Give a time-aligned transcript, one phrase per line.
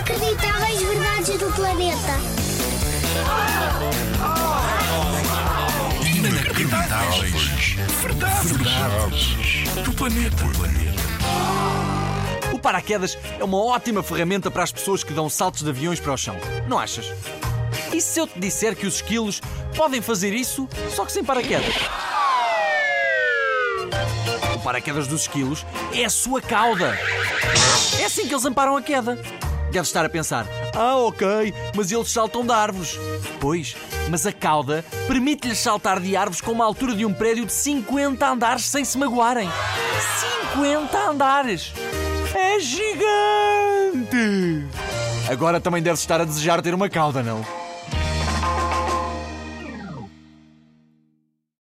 [0.00, 2.18] Inacreditáveis verdades do planeta.
[6.06, 10.44] Inacreditáveis verdades, verdades do planeta.
[12.50, 16.14] O paraquedas é uma ótima ferramenta para as pessoas que dão saltos de aviões para
[16.14, 16.36] o chão.
[16.66, 17.12] Não achas?
[17.92, 19.42] E se eu te disser que os esquilos
[19.76, 21.74] podem fazer isso, só que sem paraquedas?
[24.54, 26.98] O paraquedas dos esquilos é a sua cauda.
[28.00, 29.18] É assim que eles amparam a queda.
[29.70, 32.98] Deve estar a pensar: ah, ok, mas eles saltam de árvores.
[33.40, 33.76] Pois,
[34.08, 38.26] mas a cauda permite-lhes saltar de árvores com uma altura de um prédio de 50
[38.26, 39.48] andares sem se magoarem.
[40.52, 41.72] 50 andares!
[42.34, 44.20] É gigante!
[45.28, 47.59] Agora também deve estar a desejar ter uma cauda, não?